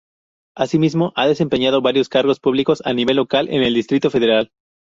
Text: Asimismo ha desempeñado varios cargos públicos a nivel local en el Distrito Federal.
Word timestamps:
Asimismo 0.55 1.13
ha 1.15 1.27
desempeñado 1.27 1.83
varios 1.83 2.09
cargos 2.09 2.39
públicos 2.39 2.81
a 2.87 2.91
nivel 2.95 3.17
local 3.17 3.47
en 3.49 3.61
el 3.61 3.75
Distrito 3.75 4.09
Federal. 4.09 4.51